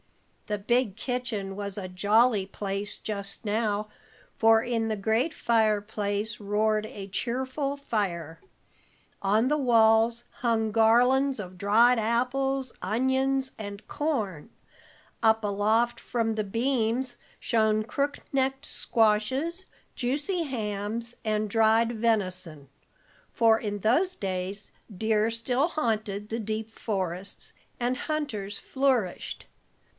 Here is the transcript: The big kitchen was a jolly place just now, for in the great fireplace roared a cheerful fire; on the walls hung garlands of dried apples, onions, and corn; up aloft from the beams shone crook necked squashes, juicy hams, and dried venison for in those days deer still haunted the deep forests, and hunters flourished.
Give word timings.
The 0.47 0.57
big 0.57 0.97
kitchen 0.97 1.55
was 1.55 1.77
a 1.77 1.87
jolly 1.87 2.45
place 2.45 2.97
just 2.97 3.45
now, 3.45 3.87
for 4.35 4.61
in 4.61 4.87
the 4.89 4.97
great 4.97 5.31
fireplace 5.33 6.39
roared 6.41 6.87
a 6.87 7.07
cheerful 7.07 7.77
fire; 7.77 8.41
on 9.21 9.47
the 9.47 9.59
walls 9.59 10.25
hung 10.41 10.71
garlands 10.71 11.39
of 11.39 11.57
dried 11.57 11.99
apples, 11.99 12.73
onions, 12.81 13.53
and 13.59 13.87
corn; 13.87 14.49
up 15.23 15.45
aloft 15.45 15.99
from 16.01 16.33
the 16.35 16.43
beams 16.43 17.17
shone 17.39 17.83
crook 17.83 18.17
necked 18.33 18.65
squashes, 18.65 19.65
juicy 19.95 20.43
hams, 20.45 21.15
and 21.23 21.47
dried 21.49 21.93
venison 21.93 22.67
for 23.31 23.57
in 23.57 23.79
those 23.79 24.15
days 24.15 24.71
deer 24.93 25.29
still 25.29 25.67
haunted 25.69 26.27
the 26.27 26.39
deep 26.39 26.71
forests, 26.71 27.53
and 27.79 27.95
hunters 27.95 28.57
flourished. 28.57 29.45